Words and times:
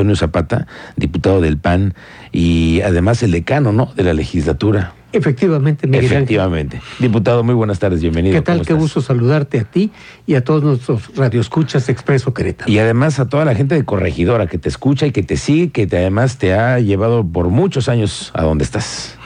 Antonio 0.00 0.16
Zapata, 0.16 0.66
diputado 0.96 1.42
del 1.42 1.58
PAN 1.58 1.92
y 2.32 2.80
además 2.80 3.22
el 3.22 3.32
decano, 3.32 3.70
¿no? 3.70 3.92
De 3.94 4.02
la 4.02 4.14
legislatura. 4.14 4.94
Efectivamente, 5.12 5.86
Miguel 5.86 6.06
Efectivamente. 6.06 6.80
Diputado, 7.00 7.44
muy 7.44 7.54
buenas 7.54 7.78
tardes, 7.80 8.00
bienvenido. 8.00 8.34
¿Qué 8.34 8.40
tal? 8.40 8.62
Qué 8.64 8.72
gusto 8.72 9.02
saludarte 9.02 9.58
a 9.58 9.64
ti 9.64 9.90
y 10.26 10.36
a 10.36 10.44
todos 10.44 10.62
nuestros 10.62 11.14
radioescuchas 11.14 11.90
Expreso 11.90 12.32
Querétaro. 12.32 12.70
Y 12.70 12.78
además 12.78 13.20
a 13.20 13.28
toda 13.28 13.44
la 13.44 13.54
gente 13.54 13.74
de 13.74 13.84
Corregidora 13.84 14.46
que 14.46 14.56
te 14.56 14.70
escucha 14.70 15.06
y 15.06 15.10
que 15.10 15.22
te 15.22 15.36
sigue, 15.36 15.70
que 15.70 15.86
te, 15.86 15.98
además 15.98 16.38
te 16.38 16.54
ha 16.54 16.78
llevado 16.78 17.26
por 17.26 17.48
muchos 17.48 17.90
años 17.90 18.30
a 18.32 18.42
donde 18.42 18.64
estás. 18.64 19.18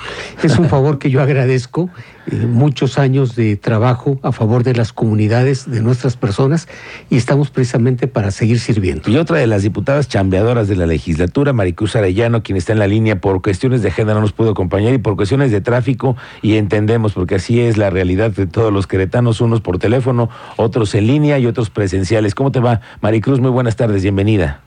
Es 0.42 0.58
un 0.58 0.68
favor 0.68 0.98
que 0.98 1.10
yo 1.10 1.22
agradezco, 1.22 1.90
eh, 2.26 2.36
muchos 2.46 2.98
años 2.98 3.34
de 3.36 3.56
trabajo 3.56 4.18
a 4.22 4.32
favor 4.32 4.62
de 4.62 4.74
las 4.74 4.92
comunidades, 4.92 5.70
de 5.70 5.80
nuestras 5.80 6.16
personas, 6.16 6.68
y 7.10 7.16
estamos 7.16 7.50
precisamente 7.50 8.08
para 8.08 8.30
seguir 8.30 8.60
sirviendo. 8.60 9.10
Y 9.10 9.16
otra 9.16 9.38
de 9.38 9.46
las 9.46 9.62
diputadas 9.62 10.08
chambeadoras 10.08 10.68
de 10.68 10.76
la 10.76 10.86
legislatura, 10.86 11.52
Maricruz 11.52 11.96
Arellano, 11.96 12.42
quien 12.42 12.56
está 12.56 12.72
en 12.72 12.78
la 12.78 12.86
línea 12.86 13.20
por 13.20 13.40
cuestiones 13.42 13.82
de 13.82 13.90
género, 13.90 14.16
no 14.16 14.20
nos 14.22 14.32
pudo 14.32 14.50
acompañar 14.50 14.92
y 14.92 14.98
por 14.98 15.16
cuestiones 15.16 15.50
de 15.50 15.60
tráfico, 15.60 16.16
y 16.42 16.56
entendemos, 16.56 17.12
porque 17.12 17.36
así 17.36 17.60
es 17.60 17.76
la 17.76 17.90
realidad 17.90 18.30
de 18.30 18.46
todos 18.46 18.72
los 18.72 18.86
queretanos, 18.86 19.40
unos 19.40 19.60
por 19.60 19.78
teléfono, 19.78 20.28
otros 20.56 20.94
en 20.94 21.06
línea 21.06 21.38
y 21.38 21.46
otros 21.46 21.70
presenciales. 21.70 22.34
¿Cómo 22.34 22.52
te 22.52 22.60
va, 22.60 22.80
Maricruz? 23.00 23.40
Muy 23.40 23.50
buenas 23.50 23.76
tardes, 23.76 24.02
bienvenida. 24.02 24.60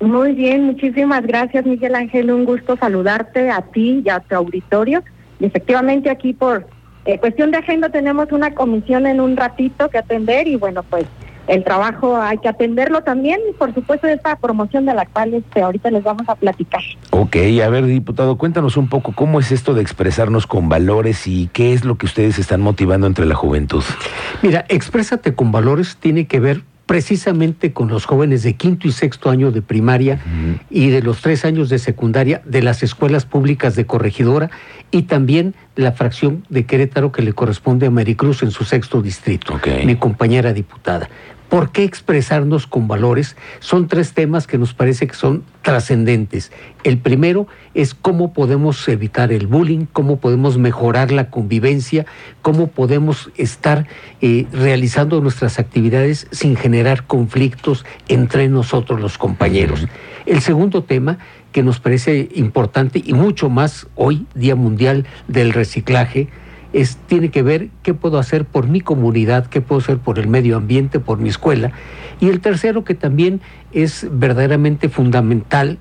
Muy 0.00 0.32
bien, 0.32 0.64
muchísimas 0.64 1.26
gracias 1.26 1.64
Miguel 1.64 1.94
Ángel, 1.94 2.30
un 2.30 2.44
gusto 2.44 2.76
saludarte 2.76 3.50
a 3.50 3.62
ti 3.62 4.02
y 4.04 4.08
a 4.10 4.20
tu 4.20 4.34
auditorio. 4.34 5.02
Y 5.40 5.46
efectivamente 5.46 6.10
aquí 6.10 6.34
por 6.34 6.66
eh, 7.06 7.18
cuestión 7.18 7.50
de 7.50 7.58
agenda 7.58 7.88
tenemos 7.88 8.30
una 8.32 8.54
comisión 8.54 9.06
en 9.06 9.20
un 9.20 9.36
ratito 9.36 9.88
que 9.88 9.98
atender 9.98 10.48
y 10.48 10.56
bueno, 10.56 10.82
pues 10.82 11.06
el 11.46 11.62
trabajo 11.62 12.16
hay 12.16 12.38
que 12.38 12.48
atenderlo 12.48 13.02
también 13.02 13.38
y 13.48 13.52
por 13.52 13.72
supuesto 13.72 14.08
esta 14.08 14.36
promoción 14.36 14.84
de 14.84 14.94
la 14.94 15.06
cual 15.06 15.34
este, 15.34 15.62
ahorita 15.62 15.90
les 15.90 16.02
vamos 16.02 16.28
a 16.28 16.34
platicar. 16.34 16.82
Ok, 17.10 17.36
a 17.64 17.68
ver 17.68 17.86
diputado, 17.86 18.36
cuéntanos 18.36 18.76
un 18.76 18.88
poco 18.88 19.12
cómo 19.12 19.38
es 19.38 19.52
esto 19.52 19.72
de 19.72 19.82
expresarnos 19.82 20.46
con 20.46 20.68
valores 20.68 21.26
y 21.26 21.48
qué 21.52 21.72
es 21.72 21.84
lo 21.84 21.96
que 21.96 22.06
ustedes 22.06 22.38
están 22.38 22.60
motivando 22.60 23.06
entre 23.06 23.26
la 23.26 23.36
juventud. 23.36 23.84
Mira, 24.42 24.64
exprésate 24.68 25.34
con 25.34 25.52
valores 25.52 25.96
tiene 25.98 26.26
que 26.26 26.40
ver 26.40 26.62
precisamente 26.86 27.72
con 27.72 27.88
los 27.88 28.06
jóvenes 28.06 28.44
de 28.44 28.54
quinto 28.54 28.86
y 28.86 28.92
sexto 28.92 29.28
año 29.28 29.50
de 29.50 29.60
primaria 29.60 30.20
y 30.70 30.88
de 30.90 31.02
los 31.02 31.20
tres 31.20 31.44
años 31.44 31.68
de 31.68 31.80
secundaria 31.80 32.42
de 32.44 32.62
las 32.62 32.84
escuelas 32.84 33.26
públicas 33.26 33.74
de 33.74 33.86
Corregidora 33.86 34.50
y 34.92 35.02
también 35.02 35.54
la 35.74 35.92
fracción 35.92 36.46
de 36.48 36.64
Querétaro 36.64 37.10
que 37.10 37.22
le 37.22 37.32
corresponde 37.32 37.86
a 37.86 37.90
Maricruz 37.90 38.42
en 38.44 38.52
su 38.52 38.64
sexto 38.64 39.02
distrito, 39.02 39.60
mi 39.84 39.96
compañera 39.96 40.52
diputada. 40.52 41.10
¿Por 41.48 41.70
qué 41.70 41.84
expresarnos 41.84 42.66
con 42.66 42.88
valores? 42.88 43.36
Son 43.60 43.86
tres 43.86 44.12
temas 44.14 44.46
que 44.46 44.58
nos 44.58 44.74
parece 44.74 45.06
que 45.06 45.14
son 45.14 45.44
trascendentes. 45.62 46.50
El 46.82 46.98
primero 46.98 47.46
es 47.74 47.94
cómo 47.94 48.32
podemos 48.32 48.86
evitar 48.88 49.32
el 49.32 49.46
bullying, 49.46 49.86
cómo 49.92 50.18
podemos 50.18 50.58
mejorar 50.58 51.12
la 51.12 51.30
convivencia, 51.30 52.04
cómo 52.42 52.66
podemos 52.66 53.30
estar 53.36 53.86
eh, 54.20 54.46
realizando 54.52 55.20
nuestras 55.20 55.60
actividades 55.60 56.26
sin 56.32 56.56
generar 56.56 57.04
conflictos 57.04 57.84
entre 58.08 58.48
nosotros 58.48 59.00
los 59.00 59.16
compañeros. 59.16 59.86
El 60.26 60.40
segundo 60.40 60.82
tema 60.82 61.18
que 61.52 61.62
nos 61.62 61.78
parece 61.78 62.28
importante 62.34 63.00
y 63.04 63.14
mucho 63.14 63.48
más 63.48 63.86
hoy, 63.94 64.26
Día 64.34 64.56
Mundial 64.56 65.06
del 65.28 65.52
Reciclaje, 65.52 66.28
tiene 67.06 67.30
que 67.30 67.42
ver 67.42 67.68
qué 67.82 67.94
puedo 67.94 68.18
hacer 68.18 68.44
por 68.44 68.68
mi 68.68 68.80
comunidad, 68.80 69.46
qué 69.46 69.60
puedo 69.60 69.80
hacer 69.80 69.98
por 69.98 70.18
el 70.18 70.28
medio 70.28 70.56
ambiente, 70.56 71.00
por 71.00 71.18
mi 71.18 71.28
escuela. 71.28 71.72
Y 72.20 72.28
el 72.28 72.40
tercero 72.40 72.84
que 72.84 72.94
también 72.94 73.40
es 73.72 74.06
verdaderamente 74.10 74.88
fundamental, 74.88 75.78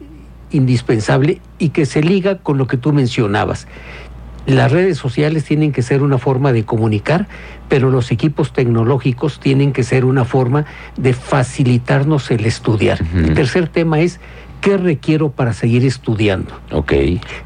indispensable 0.51 1.41
y 1.59 1.69
que 1.69 1.85
se 1.85 2.01
liga 2.01 2.37
con 2.37 2.57
lo 2.57 2.67
que 2.67 2.77
tú 2.77 2.93
mencionabas. 2.93 3.67
Las 4.45 4.71
redes 4.71 4.97
sociales 4.97 5.43
tienen 5.43 5.71
que 5.71 5.81
ser 5.81 6.03
una 6.03 6.19
forma 6.19 6.53
de 6.53 6.65
comunicar, 6.65 7.27
pero 7.67 7.89
los 7.89 8.11
equipos 8.11 8.53
tecnológicos 8.53 9.39
tienen 9.39 9.73
que 9.73 9.83
ser 9.83 10.05
una 10.05 10.23
forma 10.23 10.65
de 10.97 11.13
facilitarnos 11.13 12.29
el 12.29 12.45
estudiar. 12.45 12.99
El 13.15 13.33
tercer 13.33 13.67
tema 13.67 14.01
es 14.01 14.19
¿Qué 14.65 14.77
requiero 14.77 15.29
para 15.29 15.53
seguir 15.53 15.85
estudiando? 15.85 16.59
Ok. 16.71 16.91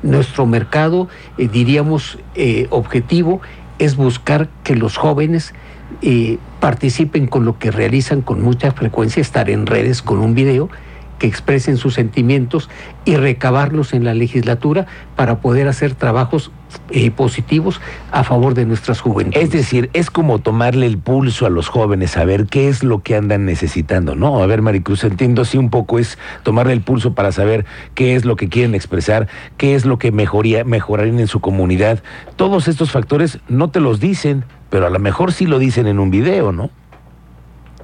Nuestro 0.03 0.45
mercado, 0.45 1.09
eh, 1.37 1.49
diríamos, 1.51 2.17
eh, 2.33 2.67
objetivo 2.69 3.41
es 3.77 3.97
buscar 3.97 4.47
que 4.63 4.77
los 4.77 4.95
jóvenes 4.95 5.53
eh, 6.01 6.37
participen 6.61 7.27
con 7.27 7.43
lo 7.43 7.59
que 7.59 7.71
realizan 7.71 8.21
con 8.21 8.41
mucha 8.41 8.71
frecuencia, 8.71 9.19
estar 9.19 9.49
en 9.49 9.65
redes 9.65 10.01
con 10.01 10.19
un 10.19 10.33
video 10.33 10.69
que 11.17 11.27
expresen 11.27 11.75
sus 11.75 11.95
sentimientos 11.95 12.69
y 13.03 13.17
recabarlos 13.17 13.91
en 13.91 14.05
la 14.05 14.13
legislatura 14.13 14.87
para 15.17 15.41
poder 15.41 15.67
hacer 15.67 15.95
trabajos 15.95 16.53
eh, 16.91 17.11
positivos 17.11 17.81
a 18.11 18.23
favor 18.23 18.53
de 18.53 18.65
nuestras 18.65 19.01
juventudes. 19.01 19.43
Es 19.43 19.51
decir, 19.51 19.89
es 19.93 20.09
como 20.09 20.39
tomarle 20.39 20.85
el 20.85 20.97
pulso 20.97 21.45
a 21.45 21.49
los 21.49 21.67
jóvenes, 21.67 22.17
a 22.17 22.25
ver 22.25 22.45
qué 22.45 22.67
es 22.67 22.83
lo 22.83 22.99
que 22.99 23.15
andan 23.15 23.45
necesitando, 23.45 24.15
¿no? 24.15 24.41
A 24.41 24.45
ver, 24.45 24.61
Maricruz, 24.61 25.03
entiendo 25.03 25.43
así 25.43 25.57
un 25.57 25.69
poco, 25.69 25.99
es 25.99 26.17
tomarle 26.43 26.73
el 26.73 26.81
pulso 26.81 27.13
para 27.13 27.31
saber 27.31 27.65
qué 27.95 28.15
es 28.15 28.25
lo 28.25 28.35
que 28.35 28.49
quieren 28.49 28.75
expresar, 28.75 29.27
qué 29.57 29.75
es 29.75 29.85
lo 29.85 29.97
que 29.97 30.11
mejoría, 30.11 30.63
mejorarían 30.63 31.19
en 31.19 31.27
su 31.27 31.39
comunidad. 31.39 32.03
Todos 32.35 32.67
estos 32.67 32.91
factores 32.91 33.39
no 33.47 33.69
te 33.69 33.79
los 33.79 33.99
dicen, 33.99 34.43
pero 34.69 34.87
a 34.87 34.89
lo 34.89 34.99
mejor 34.99 35.31
sí 35.31 35.45
lo 35.45 35.59
dicen 35.59 35.87
en 35.87 35.99
un 35.99 36.11
video, 36.11 36.51
¿no? 36.51 36.69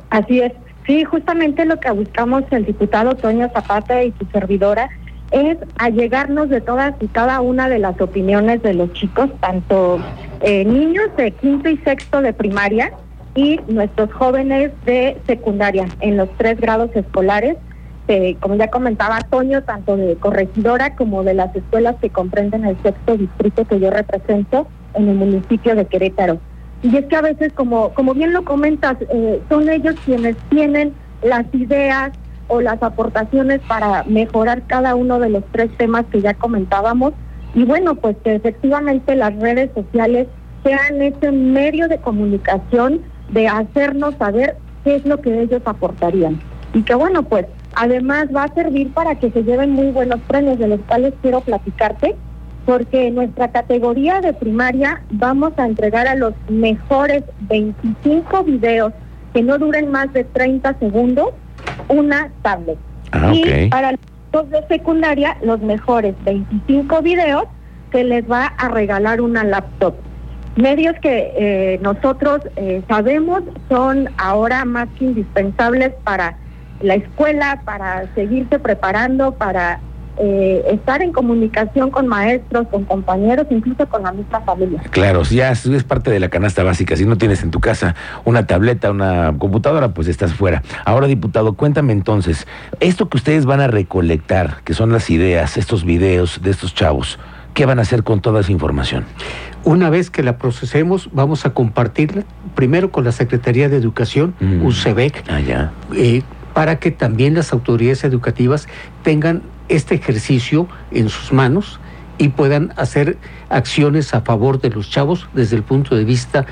Así 0.09 0.39
es. 0.41 0.51
Sí, 0.85 1.03
justamente 1.03 1.65
lo 1.65 1.79
que 1.79 1.89
buscamos 1.91 2.43
el 2.51 2.65
diputado 2.65 3.15
Toño 3.15 3.49
Zapata 3.49 4.03
y 4.03 4.13
su 4.19 4.25
servidora 4.31 4.89
es 5.31 5.57
allegarnos 5.77 6.49
de 6.49 6.61
todas 6.61 6.93
y 7.01 7.07
cada 7.07 7.41
una 7.41 7.67
de 7.69 7.79
las 7.79 7.99
opiniones 7.99 8.61
de 8.63 8.73
los 8.73 8.93
chicos, 8.93 9.29
tanto 9.39 9.99
eh, 10.41 10.65
niños 10.65 11.09
de 11.17 11.31
quinto 11.31 11.69
y 11.69 11.77
sexto 11.77 12.21
de 12.21 12.33
primaria 12.33 12.93
y 13.33 13.59
nuestros 13.67 14.11
jóvenes 14.13 14.71
de 14.85 15.17
secundaria 15.27 15.87
en 15.99 16.17
los 16.17 16.29
tres 16.37 16.59
grados 16.59 16.89
escolares. 16.95 17.57
como 18.39 18.55
ya 18.55 18.69
comentaba 18.69 19.19
Toño, 19.21 19.63
tanto 19.63 19.97
de 19.97 20.15
corregidora 20.15 20.95
como 20.95 21.23
de 21.23 21.33
las 21.33 21.55
escuelas 21.55 21.95
que 21.99 22.09
comprenden 22.09 22.63
el 22.63 22.77
sexto 22.83 23.17
distrito 23.17 23.65
que 23.65 23.79
yo 23.79 23.89
represento 23.89 24.67
en 24.93 25.09
el 25.09 25.15
municipio 25.15 25.75
de 25.75 25.85
Querétaro. 25.85 26.39
Y 26.83 26.95
es 26.95 27.05
que 27.05 27.15
a 27.15 27.21
veces, 27.21 27.51
como, 27.53 27.89
como 27.93 28.13
bien 28.13 28.31
lo 28.31 28.45
comentas, 28.45 28.97
eh, 29.09 29.41
son 29.49 29.69
ellos 29.69 29.95
quienes 30.05 30.37
tienen 30.49 30.93
las 31.23 31.45
ideas 31.53 32.11
o 32.47 32.61
las 32.61 32.81
aportaciones 32.81 33.61
para 33.67 34.03
mejorar 34.03 34.63
cada 34.67 34.95
uno 34.95 35.19
de 35.19 35.29
los 35.29 35.43
tres 35.51 35.69
temas 35.77 36.05
que 36.11 36.21
ya 36.21 36.33
comentábamos. 36.33 37.13
Y 37.53 37.63
bueno, 37.63 37.95
pues 37.95 38.15
que 38.23 38.35
efectivamente 38.35 39.15
las 39.15 39.35
redes 39.37 39.71
sociales 39.73 40.27
sean 40.63 41.01
ese 41.01 41.31
medio 41.31 41.87
de 41.87 41.97
comunicación 41.99 43.01
de 43.31 43.47
hacernos 43.47 44.15
saber 44.15 44.57
qué 44.83 44.95
es 44.95 45.05
lo 45.05 45.21
que 45.21 45.41
ellos 45.41 45.61
aportarían. 45.65 46.39
Y 46.73 46.83
que 46.83 46.95
bueno, 46.95 47.23
pues 47.23 47.45
además 47.75 48.27
va 48.35 48.43
a 48.43 48.53
servir 48.53 48.91
para 48.93 49.15
que 49.15 49.31
se 49.31 49.43
lleven 49.43 49.71
muy 49.71 49.91
buenos 49.91 50.19
premios, 50.27 50.59
de 50.59 50.67
los 50.67 50.79
cuales 50.81 51.13
quiero 51.21 51.41
platicarte 51.41 52.15
porque 52.65 53.07
en 53.07 53.15
nuestra 53.15 53.51
categoría 53.51 54.21
de 54.21 54.33
primaria 54.33 55.03
vamos 55.11 55.53
a 55.57 55.65
entregar 55.65 56.07
a 56.07 56.15
los 56.15 56.33
mejores 56.49 57.23
25 57.41 58.43
videos 58.43 58.91
que 59.33 59.43
no 59.43 59.57
duren 59.57 59.91
más 59.91 60.11
de 60.13 60.23
30 60.23 60.79
segundos 60.79 61.29
una 61.87 62.29
tablet. 62.41 62.77
Ah, 63.11 63.31
y 63.33 63.69
para 63.69 63.95
los 64.33 64.49
de 64.49 64.67
secundaria, 64.67 65.37
los 65.41 65.61
mejores 65.61 66.15
25 66.23 67.01
videos 67.01 67.45
se 67.91 68.03
les 68.03 68.29
va 68.29 68.47
a 68.47 68.69
regalar 68.69 69.21
una 69.21 69.43
laptop. 69.43 69.95
Medios 70.55 70.95
que 71.01 71.33
eh, 71.37 71.79
nosotros 71.81 72.41
eh, 72.55 72.81
sabemos 72.87 73.43
son 73.69 74.09
ahora 74.17 74.65
más 74.65 74.87
que 74.97 75.05
indispensables 75.05 75.93
para 76.03 76.37
la 76.81 76.95
escuela, 76.95 77.61
para 77.65 78.13
seguirse 78.15 78.59
preparando, 78.59 79.33
para 79.33 79.79
eh, 80.17 80.63
estar 80.71 81.01
en 81.01 81.11
comunicación 81.11 81.91
con 81.91 82.07
maestros, 82.07 82.67
con 82.69 82.85
compañeros, 82.85 83.47
incluso 83.49 83.85
con 83.87 84.03
la 84.03 84.11
misma 84.11 84.41
familia. 84.41 84.81
Claro, 84.91 85.23
ya 85.23 85.51
es 85.51 85.83
parte 85.83 86.11
de 86.11 86.19
la 86.19 86.29
canasta 86.29 86.63
básica. 86.63 86.95
Si 86.95 87.05
no 87.05 87.17
tienes 87.17 87.43
en 87.43 87.51
tu 87.51 87.59
casa 87.59 87.95
una 88.23 88.47
tableta, 88.47 88.91
una 88.91 89.35
computadora, 89.37 89.93
pues 89.93 90.07
estás 90.07 90.33
fuera. 90.33 90.63
Ahora, 90.85 91.07
diputado, 91.07 91.53
cuéntame 91.53 91.93
entonces, 91.93 92.47
esto 92.79 93.09
que 93.09 93.17
ustedes 93.17 93.45
van 93.45 93.61
a 93.61 93.67
recolectar, 93.67 94.61
que 94.63 94.73
son 94.73 94.91
las 94.91 95.09
ideas, 95.09 95.57
estos 95.57 95.83
videos 95.83 96.41
de 96.41 96.51
estos 96.51 96.73
chavos, 96.73 97.19
¿qué 97.53 97.65
van 97.65 97.79
a 97.79 97.81
hacer 97.81 98.03
con 98.03 98.21
toda 98.21 98.41
esa 98.41 98.51
información? 98.51 99.05
Una 99.63 99.89
vez 99.89 100.11
que 100.11 100.21
la 100.21 100.37
procesemos, 100.37 101.09
vamos 101.11 101.45
a 101.45 101.49
compartirla 101.49 102.23
primero 102.53 102.91
con 102.91 103.03
la 103.03 103.11
Secretaría 103.11 103.67
de 103.67 103.77
Educación, 103.77 104.35
mm. 104.39 104.63
UCEBEC, 104.63 105.23
ah, 105.27 105.71
eh, 105.95 106.21
para 106.55 106.79
que 106.79 106.89
también 106.89 107.33
las 107.33 107.51
autoridades 107.51 108.05
educativas 108.05 108.69
tengan 109.03 109.43
este 109.67 109.95
ejercicio 109.95 110.69
en 110.89 111.09
sus 111.09 111.33
manos 111.33 111.81
y 112.17 112.29
puedan 112.29 112.73
hacer 112.77 113.17
acciones 113.49 114.13
a 114.13 114.21
favor 114.21 114.61
de 114.61 114.69
los 114.69 114.89
chavos 114.89 115.27
desde 115.33 115.57
el 115.57 115.63
punto 115.63 115.97
de 115.97 116.05
vista 116.05 116.45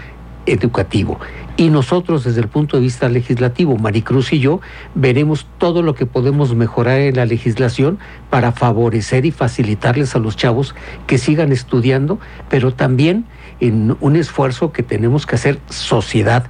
educativo. 0.45 1.21
Y 1.55 1.69
nosotros 1.69 2.25
desde 2.25 2.41
el 2.41 2.49
punto 2.49 2.75
de 2.75 2.83
vista 2.83 3.07
legislativo, 3.07 3.77
Maricruz 3.77 4.33
y 4.33 4.39
yo, 4.39 4.59
veremos 4.93 5.47
todo 5.57 5.81
lo 5.81 5.95
que 5.95 6.05
podemos 6.05 6.53
mejorar 6.53 6.99
en 6.99 7.15
la 7.15 7.25
legislación 7.25 7.97
para 8.29 8.51
favorecer 8.51 9.25
y 9.25 9.31
facilitarles 9.31 10.17
a 10.17 10.19
los 10.19 10.35
chavos 10.35 10.75
que 11.07 11.17
sigan 11.17 11.53
estudiando, 11.53 12.19
pero 12.49 12.73
también 12.73 13.23
en 13.61 13.95
un 14.01 14.17
esfuerzo 14.17 14.73
que 14.73 14.83
tenemos 14.83 15.25
que 15.25 15.35
hacer 15.35 15.59
sociedad 15.69 16.47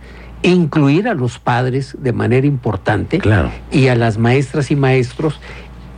incluir 0.49 1.07
a 1.07 1.13
los 1.13 1.39
padres 1.39 1.95
de 1.99 2.13
manera 2.13 2.45
importante 2.45 3.19
claro. 3.19 3.51
y 3.71 3.87
a 3.87 3.95
las 3.95 4.17
maestras 4.17 4.71
y 4.71 4.75
maestros 4.75 5.39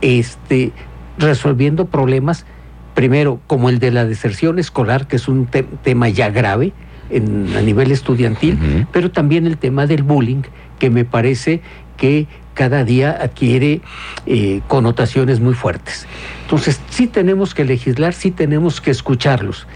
este, 0.00 0.72
resolviendo 1.18 1.86
problemas, 1.86 2.46
primero 2.94 3.40
como 3.46 3.68
el 3.68 3.78
de 3.78 3.90
la 3.90 4.04
deserción 4.04 4.58
escolar, 4.58 5.06
que 5.06 5.16
es 5.16 5.28
un 5.28 5.46
tema 5.46 6.08
ya 6.08 6.30
grave, 6.30 6.72
a 7.10 7.60
nivel 7.60 7.92
estudiantil, 7.92 8.86
pero 8.92 9.12
también 9.12 9.46
el 9.46 9.58
tema 9.58 9.86
del 9.86 10.02
bullying, 10.02 10.42
que 10.78 10.90
me 10.90 11.04
parece 11.04 11.60
que 11.96 12.26
cada 12.54 12.84
día 12.84 13.16
adquiere 13.20 13.80
eh, 14.26 14.60
connotaciones 14.66 15.40
muy 15.40 15.54
fuertes. 15.54 16.06
Entonces, 16.42 16.80
sí 16.90 17.06
tenemos 17.06 17.54
que 17.54 17.64
legislar, 17.64 18.14
sí 18.14 18.30
tenemos 18.30 18.80
que 18.80 18.90
escucharlos. 18.90 19.66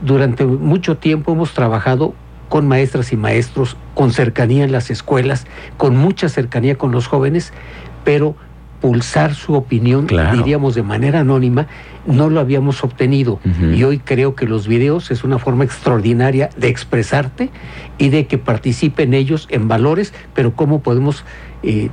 Durante 0.00 0.44
mucho 0.44 0.96
tiempo 0.96 1.32
hemos 1.32 1.52
trabajado 1.52 2.14
con 2.50 2.66
maestras 2.68 3.12
y 3.12 3.16
maestros, 3.16 3.76
con 3.94 4.10
cercanía 4.12 4.64
en 4.64 4.72
las 4.72 4.90
escuelas, 4.90 5.46
con 5.78 5.96
mucha 5.96 6.28
cercanía 6.28 6.76
con 6.76 6.90
los 6.90 7.06
jóvenes, 7.06 7.52
pero 8.04 8.34
pulsar 8.80 9.34
su 9.34 9.54
opinión, 9.54 10.08
diríamos 10.32 10.74
de 10.74 10.82
manera 10.82 11.20
anónima, 11.20 11.68
no 12.06 12.30
lo 12.30 12.40
habíamos 12.40 12.82
obtenido. 12.84 13.40
Y 13.74 13.82
hoy 13.84 13.98
creo 13.98 14.34
que 14.34 14.46
los 14.46 14.66
videos 14.66 15.10
es 15.10 15.24
una 15.24 15.38
forma 15.38 15.64
extraordinaria 15.64 16.50
de 16.56 16.68
expresarte 16.68 17.50
y 17.98 18.08
de 18.08 18.26
que 18.26 18.38
participen 18.38 19.14
ellos 19.14 19.46
en 19.50 19.68
valores, 19.68 20.14
pero 20.34 20.54
cómo 20.54 20.80
podemos 20.80 21.24
eh, 21.62 21.90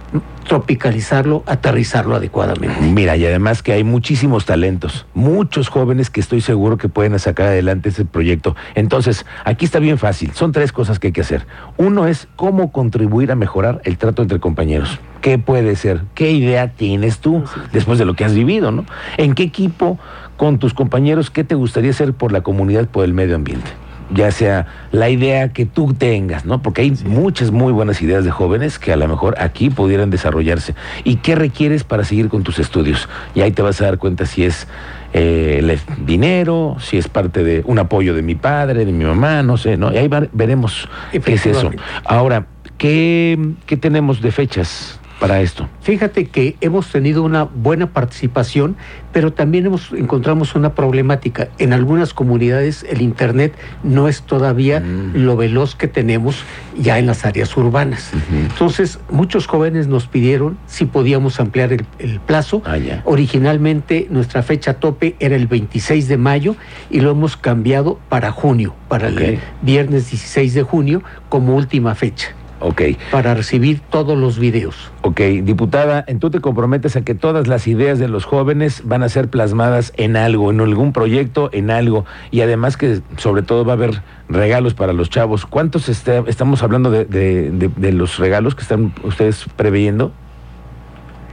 tropicalizarlo, 0.48 1.44
aterrizarlo 1.46 2.16
adecuadamente. 2.16 2.80
Mira, 2.80 3.18
y 3.18 3.26
además 3.26 3.62
que 3.62 3.74
hay 3.74 3.84
muchísimos 3.84 4.46
talentos, 4.46 5.06
muchos 5.14 5.68
jóvenes 5.68 6.10
que 6.10 6.22
estoy 6.22 6.40
seguro 6.40 6.78
que 6.78 6.88
pueden 6.88 7.20
sacar 7.20 7.48
adelante 7.48 7.90
ese 7.90 8.06
proyecto. 8.06 8.56
Entonces, 8.76 9.26
aquí 9.44 9.66
está 9.66 9.80
bien 9.80 9.98
fácil, 9.98 10.32
son 10.34 10.54
tres 10.54 10.72
cosas 10.72 11.00
que 11.00 11.08
hay 11.08 11.14
que 11.14 11.20
hacer. 11.20 11.46
Uno 11.76 12.08
es 12.08 12.30
cómo 12.38 12.72
contribuir 12.72 13.30
a 13.30 13.36
mejorar 13.36 13.82
el 13.84 13.98
trato 13.98 14.22
entre 14.22 14.40
compañeros. 14.40 15.00
¿Qué 15.20 15.38
puede 15.38 15.76
ser? 15.76 16.04
¿Qué 16.16 16.32
idea 16.32 16.70
tienes 16.70 17.20
tú 17.20 17.44
después 17.74 18.00
de 18.00 18.06
lo 18.06 18.14
que 18.14 18.24
has 18.24 18.34
vivido, 18.34 18.72
no? 18.72 18.86
¿En 19.18 19.34
qué 19.34 19.44
equipo 19.44 19.97
con 20.38 20.60
tus 20.60 20.74
compañeros 20.74 21.30
qué 21.32 21.44
te 21.44 21.56
gustaría 21.56 21.92
hacer 21.92 22.14
por 22.14 22.32
la 22.32 22.42
comunidad, 22.42 22.88
por 22.88 23.06
el 23.06 23.14
medio 23.14 23.36
ambiente? 23.36 23.72
ya 24.10 24.32
sea 24.32 24.68
la 24.92 25.10
idea 25.10 25.50
que 25.50 25.66
tú 25.66 25.94
tengas, 25.94 26.46
¿no? 26.46 26.62
Porque 26.62 26.82
hay 26.82 26.92
muchas 27.06 27.52
muy 27.52 27.74
buenas 27.74 28.02
ideas 28.02 28.24
de 28.24 28.32
jóvenes 28.32 28.80
que 28.80 28.94
a 28.94 28.96
lo 28.96 29.08
mejor 29.08 29.36
aquí 29.40 29.70
pudieran 29.70 30.10
desarrollarse. 30.10 30.76
¿Y 31.04 31.18
qué 31.18 31.36
requieres 31.36 31.84
para 31.84 32.04
seguir 32.04 32.30
con 32.30 32.44
tus 32.44 32.60
estudios? 32.60 33.10
Y 33.36 33.42
ahí 33.42 33.52
te 33.52 33.62
vas 33.62 33.82
a 33.82 33.86
dar 33.86 33.98
cuenta 33.98 34.26
si 34.26 34.46
es 34.46 34.68
eh, 35.14 35.58
el 35.60 36.06
dinero, 36.06 36.78
si 36.80 36.98
es 36.98 37.08
parte 37.08 37.44
de 37.44 37.64
un 37.66 37.80
apoyo 37.80 38.14
de 38.14 38.22
mi 38.22 38.36
padre, 38.36 38.86
de 38.86 38.92
mi 38.92 39.04
mamá, 39.04 39.44
no 39.44 39.58
sé, 39.58 39.78
¿no? 39.78 39.92
Y 39.94 39.98
ahí 39.98 40.10
veremos 40.32 40.88
qué 41.12 41.34
es 41.34 41.46
eso. 41.46 41.72
Ahora, 42.06 42.48
¿qué, 42.78 43.38
qué 43.66 43.78
tenemos 43.78 44.22
de 44.22 44.32
fechas? 44.32 45.00
Para 45.20 45.42
esto? 45.42 45.68
Fíjate 45.82 46.26
que 46.26 46.56
hemos 46.62 46.92
tenido 46.92 47.24
una 47.24 47.44
buena 47.44 47.88
participación, 47.92 48.76
pero 49.12 49.34
también 49.34 49.66
hemos 49.66 49.92
encontramos 49.94 50.56
una 50.56 50.74
problemática. 50.74 51.50
En 51.58 51.74
algunas 51.74 52.14
comunidades 52.14 52.86
el 52.90 53.02
internet 53.02 53.54
no 53.84 54.08
es 54.08 54.22
todavía 54.22 54.80
mm. 54.80 55.14
lo 55.16 55.36
veloz 55.36 55.76
que 55.76 55.88
tenemos 55.88 56.44
ya 56.78 57.00
en 57.00 57.08
las 57.08 57.26
áreas 57.26 57.56
urbanas. 57.58 58.12
Entonces, 58.32 59.00
muchos 59.10 59.48
jóvenes 59.48 59.88
nos 59.88 60.08
pidieron 60.08 60.58
si 60.68 60.86
podíamos 60.86 61.40
ampliar 61.40 61.74
el, 61.74 62.20
plazo. 62.26 62.62
Ah, 62.66 62.78
Originalmente 63.06 64.08
nuestra 64.10 64.44
fecha 64.44 64.76
tope 64.76 65.16
era 65.20 65.36
el 65.36 65.48
26 65.48 66.08
de 66.08 66.18
mayo 66.18 66.56
y 66.90 67.00
lo 67.00 67.12
hemos 67.12 67.38
cambiado 67.38 68.00
para 68.10 68.32
junio, 68.32 68.76
para 68.88 69.08
el 69.08 69.40
viernes 69.62 70.10
16 70.10 70.54
de 70.54 70.64
junio 70.64 71.04
como 71.30 71.56
última 71.56 71.96
fecha. 71.96 72.30
Ok. 72.60 72.82
Para 73.12 73.36
recibir 73.36 73.82
todos 73.92 74.18
los 74.18 74.40
videos. 74.40 74.92
Ok, 75.02 75.22
diputada, 75.44 76.06
tú 76.20 76.32
te 76.32 76.40
comprometes 76.40 76.96
a 76.96 77.02
que 77.02 77.14
todas 77.14 77.48
las 77.48 77.68
ideas 77.68 78.00
de 78.00 78.08
los 78.08 78.26
jóvenes 78.26 78.82
van 78.84 79.04
a 79.04 79.10
ser 79.10 79.30
plasmadas 79.30 79.94
en 79.98 80.18
algo, 80.18 80.50
en 80.50 80.60
algún 80.62 80.92
proyecto, 80.92 81.50
en 81.54 81.70
algo, 81.70 82.06
y 82.32 82.42
además 82.42 82.76
que 82.76 83.02
sobre 83.18 83.44
todo 83.44 83.64
va 83.64 83.74
a 83.74 83.76
haber 83.76 84.02
regalos 84.28 84.74
para 84.74 84.94
los 84.94 85.10
chavos. 85.10 85.46
¿Cuántos 85.46 85.88
este, 85.88 86.24
estamos 86.28 86.64
hablando 86.64 86.90
de, 86.90 87.92
los 87.94 88.18
regalos 88.18 88.56
que 88.56 88.64
están 88.64 88.94
ustedes 89.04 89.46
preveyendo? 89.56 90.12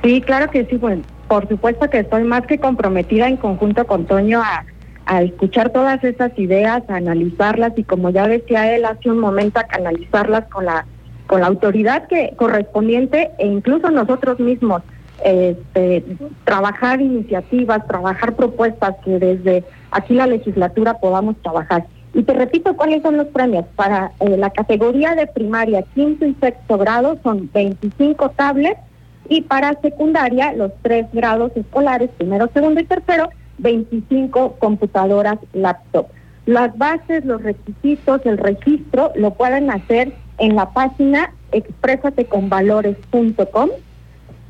Sí, 0.03 0.21
claro 0.21 0.51
que 0.51 0.67
sí, 0.67 0.77
bueno, 0.77 1.03
por 1.29 1.49
supuesto 1.49 1.89
que 1.89 2.01
estoy 2.01 2.25
más 2.25 2.47
que 2.47 2.59
comprometida 2.59 3.29
en 3.29 3.39
conjunto 3.39 3.87
con 3.87 4.05
Toño 4.05 4.43
a, 4.43 4.67
a 5.07 5.23
escuchar 5.23 5.71
todas 5.71 6.05
esas 6.05 6.39
ideas, 6.39 6.83
a 6.89 6.97
analizarlas 6.97 7.73
y 7.77 7.85
como 7.85 8.11
ya 8.11 8.29
decía 8.29 8.75
él 8.77 8.85
hace 8.85 9.11
un 9.11 9.19
momento, 9.19 9.59
a 9.61 9.65
canalizarlas 9.65 10.45
con 10.51 10.67
la 10.67 10.85
con 11.27 11.41
la 11.41 11.47
autoridad 11.47 12.07
que 12.07 12.35
correspondiente 12.37 13.31
e 13.39 13.47
incluso 13.47 13.91
nosotros 13.91 14.39
mismos 14.41 14.83
este, 15.25 16.05
trabajar 16.45 17.01
iniciativas, 17.01 17.87
trabajar 17.87 18.35
propuestas 18.35 18.97
que 19.05 19.19
desde 19.19 19.65
aquí 19.91 20.15
la 20.15 20.27
legislatura 20.27 20.95
podamos 20.95 21.37
trabajar. 21.43 21.87
Y 22.13 22.23
te 22.23 22.33
repito 22.33 22.77
cuáles 22.77 23.03
son 23.03 23.17
los 23.17 23.27
premios. 23.29 23.65
Para 23.75 24.13
eh, 24.21 24.37
la 24.37 24.51
categoría 24.51 25.15
de 25.15 25.27
primaria, 25.27 25.83
quinto 25.95 26.27
y 26.27 26.35
sexto 26.35 26.79
grado 26.79 27.19
son 27.23 27.51
25 27.53 28.31
tablets 28.31 28.81
y 29.29 29.43
para 29.43 29.81
secundaria, 29.81 30.53
los 30.53 30.73
tres 30.83 31.07
grados 31.13 31.53
escolares, 31.57 32.11
primero, 32.17 32.49
segundo 32.53 32.81
y 32.81 32.85
tercero, 32.85 33.31
25 33.59 34.57
computadoras 34.59 35.39
laptop. 35.53 36.07
Las 36.47 36.77
bases, 36.77 37.25
los 37.25 37.43
requisitos, 37.43 38.21
el 38.27 38.37
registro 38.37 39.13
lo 39.15 39.33
pueden 39.33 39.71
hacer 39.71 40.13
en 40.39 40.57
la 40.57 40.71
página 40.71 41.33
expresateconvalores.com. 41.53 43.69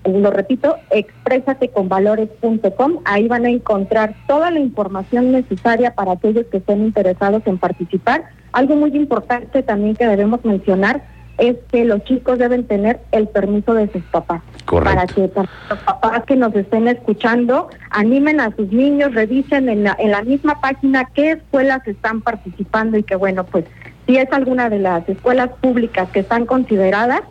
Lo 0.05 0.31
repito, 0.31 0.77
expresateconvalores.com. 0.91 2.99
Ahí 3.05 3.27
van 3.27 3.47
a 3.47 3.51
encontrar 3.51 4.15
toda 4.27 4.51
la 4.51 4.61
información 4.61 5.33
necesaria 5.33 5.95
para 5.95 6.13
aquellos 6.13 6.45
que 6.47 6.59
estén 6.59 6.85
interesados 6.85 7.43
en 7.47 7.57
participar. 7.59 8.25
Algo 8.53 8.77
muy 8.77 8.95
importante 8.95 9.63
también 9.63 9.97
que 9.97 10.07
debemos 10.07 10.45
mencionar 10.45 11.03
es 11.39 11.57
que 11.73 11.85
los 11.85 12.05
chicos 12.05 12.39
deben 12.39 12.65
tener 12.65 13.01
el 13.11 13.27
permiso 13.29 13.75
de 13.75 13.91
sus 13.91 14.03
papás. 14.05 14.43
Correcto. 14.67 14.95
Para 14.95 15.07
que 15.07 15.31
los 15.69 15.79
papás 15.81 16.25
que 16.27 16.37
nos 16.37 16.55
estén 16.55 16.87
escuchando 16.87 17.69
animen 17.91 18.41
a 18.41 18.55
sus 18.55 18.71
niños, 18.71 19.15
revisen 19.15 19.69
en 19.69 19.85
la, 19.85 19.97
en 19.99 20.13
la 20.13 20.23
misma 20.23 20.61
página 20.61 21.07
qué 21.15 21.33
escuelas 21.33 21.87
están 21.87 22.21
participando 22.21 22.99
y 22.99 23.03
que 23.03 23.17
bueno, 23.17 23.45
pues 23.45 23.65
si 24.07 24.17
es 24.17 24.31
alguna 24.33 24.69
de 24.69 24.79
las 24.79 25.09
escuelas 25.09 25.51
públicas 25.61 26.09
que 26.11 26.21
están 26.21 26.47
consideradas, 26.47 27.23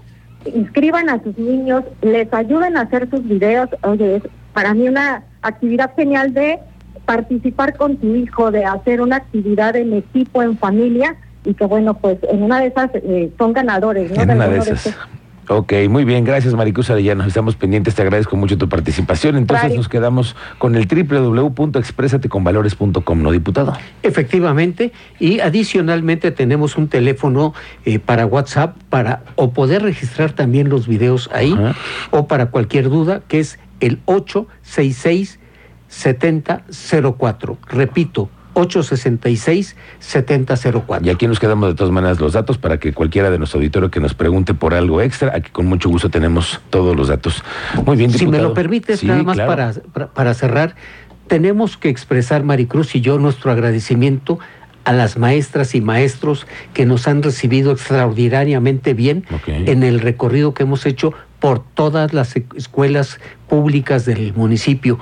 inscriban 0.45 1.09
a 1.09 1.21
sus 1.21 1.37
niños, 1.37 1.83
les 2.01 2.31
ayuden 2.33 2.77
a 2.77 2.81
hacer 2.81 3.09
sus 3.09 3.23
videos. 3.27 3.69
Oye, 3.83 4.17
es 4.17 4.23
para 4.53 4.73
mí 4.73 4.87
una 4.87 5.23
actividad 5.41 5.91
genial 5.95 6.33
de 6.33 6.59
participar 7.05 7.75
con 7.75 7.97
tu 7.97 8.15
hijo, 8.15 8.51
de 8.51 8.65
hacer 8.65 9.01
una 9.01 9.17
actividad 9.17 9.75
en 9.75 9.93
equipo, 9.93 10.41
en 10.41 10.57
familia, 10.57 11.15
y 11.45 11.53
que 11.53 11.65
bueno, 11.65 11.95
pues 11.95 12.17
en 12.29 12.43
una 12.43 12.61
de 12.61 12.67
esas 12.67 12.89
eh, 12.93 13.31
son 13.37 13.53
ganadores, 13.53 14.11
¿no? 14.11 14.23
En 14.23 14.31
una 14.31 14.47
de 14.47 14.57
esas. 14.59 14.95
Ok, 15.49 15.73
muy 15.89 16.05
nos 16.05 16.23
gracias 16.23 16.53
ya 17.03 17.15
nos 17.15 17.27
Estamos 17.27 17.55
pendientes, 17.55 17.95
te 17.95 18.01
agradezco 18.01 18.37
mucho 18.37 18.57
tu 18.57 18.69
participación. 18.69 19.35
Entonces 19.35 19.75
nos 19.75 19.89
quedamos 19.89 20.37
con 20.57 20.75
el 20.75 20.87
www.expresateconvalores.com, 20.87 23.21
¿no, 23.21 23.31
diputado? 23.31 23.73
Efectivamente, 24.03 24.93
y 25.19 25.39
adicionalmente 25.39 26.31
tenemos 26.31 26.77
un 26.77 26.87
teléfono 26.87 27.53
eh, 27.85 27.99
para 27.99 28.25
WhatsApp 28.25 28.77
para 28.89 29.23
o 29.35 29.51
poder 29.51 29.83
registrar 29.83 30.31
también 30.31 30.69
los 30.69 30.87
videos 30.87 31.29
ahí 31.33 31.53
o 32.11 32.27
para 32.27 32.45
cualquier 32.47 32.89
duda, 32.89 33.21
que 33.27 33.39
es 33.39 33.59
el 33.79 33.99
866 34.05 35.39
7004. 35.87 37.57
Repito, 37.67 38.29
866-7004. 38.53 41.05
Y 41.05 41.09
aquí 41.09 41.27
nos 41.27 41.39
quedamos 41.39 41.69
de 41.69 41.75
todas 41.75 41.91
maneras 41.91 42.19
los 42.19 42.33
datos 42.33 42.57
para 42.57 42.79
que 42.79 42.93
cualquiera 42.93 43.29
de 43.29 43.37
nuestro 43.37 43.59
auditorio 43.59 43.91
que 43.91 43.99
nos 43.99 44.13
pregunte 44.13 44.53
por 44.53 44.73
algo 44.73 45.01
extra, 45.01 45.33
aquí 45.35 45.51
con 45.51 45.65
mucho 45.65 45.89
gusto 45.89 46.09
tenemos 46.09 46.61
todos 46.69 46.95
los 46.95 47.07
datos. 47.07 47.43
Muy 47.85 47.97
bien, 47.97 48.11
Si 48.11 48.27
me 48.27 48.39
lo 48.39 48.53
permites, 48.53 49.03
nada 49.03 49.23
más 49.23 49.37
para, 49.37 49.73
para 50.13 50.33
cerrar, 50.33 50.75
tenemos 51.27 51.77
que 51.77 51.89
expresar, 51.89 52.43
Maricruz 52.43 52.95
y 52.95 53.01
yo, 53.01 53.17
nuestro 53.17 53.51
agradecimiento 53.51 54.39
a 54.83 54.93
las 54.93 55.17
maestras 55.17 55.75
y 55.75 55.81
maestros 55.81 56.45
que 56.73 56.85
nos 56.85 57.07
han 57.07 57.23
recibido 57.23 57.71
extraordinariamente 57.71 58.93
bien 58.93 59.25
en 59.47 59.83
el 59.83 59.99
recorrido 59.99 60.53
que 60.53 60.63
hemos 60.63 60.85
hecho 60.85 61.13
por 61.39 61.63
todas 61.63 62.13
las 62.13 62.35
escuelas 62.55 63.19
públicas 63.53 64.05
del 64.05 64.33
municipio. 64.33 64.97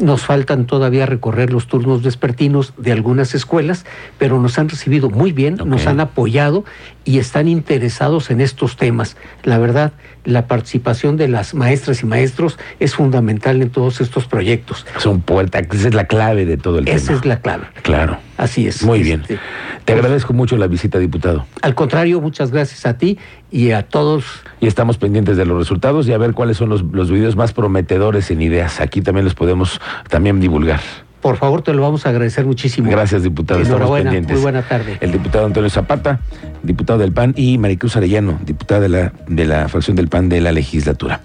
Nos 0.00 0.22
faltan 0.22 0.64
todavía 0.64 1.04
recorrer 1.04 1.52
los 1.52 1.66
turnos 1.66 2.02
vespertinos 2.02 2.72
de 2.78 2.90
algunas 2.90 3.34
escuelas, 3.34 3.84
pero 4.16 4.40
nos 4.40 4.58
han 4.58 4.70
recibido 4.70 5.10
muy 5.10 5.32
bien, 5.32 5.58
nos 5.66 5.86
han 5.86 6.00
apoyado 6.00 6.64
y 7.04 7.18
están 7.18 7.48
interesados 7.48 8.30
en 8.30 8.40
estos 8.40 8.78
temas. 8.78 9.18
La 9.42 9.58
verdad, 9.58 9.92
la 10.24 10.46
participación 10.46 11.18
de 11.18 11.28
las 11.28 11.52
maestras 11.52 12.02
y 12.02 12.06
maestros 12.06 12.58
es 12.80 12.94
fundamental 12.94 13.60
en 13.60 13.68
todos 13.68 14.00
estos 14.00 14.26
proyectos. 14.26 14.86
Son 14.96 15.20
puertas, 15.20 15.66
esa 15.70 15.88
es 15.88 15.94
la 15.94 16.06
clave 16.06 16.46
de 16.46 16.56
todo 16.56 16.78
el 16.78 16.86
tema. 16.86 16.96
Esa 16.96 17.12
es 17.12 17.26
la 17.26 17.40
clave. 17.40 17.66
Claro. 17.82 18.16
Así 18.38 18.66
es. 18.66 18.82
Muy 18.82 19.02
bien. 19.04 19.20
Este, 19.20 19.38
Te 19.84 19.92
agradezco 19.92 20.32
mucho 20.32 20.56
la 20.56 20.66
visita, 20.66 20.98
diputado. 20.98 21.46
Al 21.60 21.76
contrario, 21.76 22.20
muchas 22.20 22.50
gracias 22.50 22.86
a 22.86 22.98
ti 22.98 23.18
y 23.52 23.70
a 23.70 23.82
todos. 23.82 24.24
Y 24.60 24.66
estamos 24.66 24.96
pendientes 24.96 25.36
de 25.36 25.44
los 25.44 25.58
resultados 25.58 26.08
y 26.08 26.12
a 26.12 26.18
ver 26.18 26.32
cuáles 26.32 26.56
son 26.56 26.68
los, 26.68 26.82
los 26.82 27.10
videos 27.10 27.36
más 27.36 27.52
prometedores 27.82 28.30
en 28.30 28.42
ideas. 28.42 28.80
Aquí 28.80 29.02
también 29.02 29.24
los 29.24 29.34
podemos 29.34 29.80
también 30.08 30.40
divulgar. 30.40 30.80
Por 31.20 31.36
favor, 31.36 31.62
te 31.62 31.72
lo 31.72 31.82
vamos 31.82 32.04
a 32.04 32.08
agradecer 32.08 32.44
muchísimo. 32.44 32.90
Gracias, 32.90 33.22
diputado. 33.22 33.60
Estamos 33.60 33.90
pendientes. 33.90 34.32
Muy 34.32 34.42
buena 34.42 34.62
tarde. 34.62 34.98
El 35.00 35.12
diputado 35.12 35.46
Antonio 35.46 35.70
Zapata, 35.70 36.18
diputado 36.64 36.98
del 36.98 37.12
PAN, 37.12 37.32
y 37.36 37.58
Maricruz 37.58 37.96
Arellano, 37.96 38.40
diputada 38.44 38.80
de 38.80 38.88
la, 38.88 39.12
de 39.28 39.44
la 39.44 39.68
fracción 39.68 39.96
del 39.96 40.08
PAN 40.08 40.28
de 40.28 40.40
la 40.40 40.50
legislatura. 40.50 41.20